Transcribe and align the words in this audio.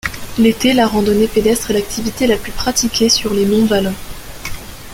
L'été, 0.39 0.73
la 0.73 0.87
randonnée 0.87 1.27
pédestre 1.27 1.69
est 1.69 1.73
l'activité 1.75 2.25
la 2.25 2.35
plus 2.35 2.51
pratiquée 2.51 3.07
sur 3.07 3.35
les 3.35 3.45
Monts-Valins. 3.45 3.93